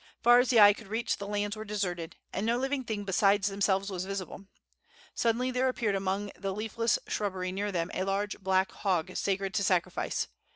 Far 0.23 0.39
as 0.39 0.49
the 0.49 0.59
eye 0.59 0.73
could 0.73 0.87
reach 0.87 1.17
the 1.17 1.27
lands 1.27 1.55
were 1.55 1.63
deserted, 1.63 2.15
and 2.33 2.43
no 2.43 2.57
living 2.57 2.83
thing 2.83 3.03
beside 3.03 3.43
themselves 3.43 3.91
was 3.91 4.03
visible. 4.05 4.47
Suddenly 5.13 5.51
there 5.51 5.69
appeared 5.69 5.93
among 5.93 6.31
the 6.35 6.55
leafless 6.55 6.97
shrubbery 7.07 7.51
near 7.51 7.71
them 7.71 7.91
a 7.93 8.03
large 8.03 8.39
black 8.39 8.71
hog 8.71 9.15
sacred 9.15 9.53
to 9.53 9.63
sacrifice. 9.63 10.27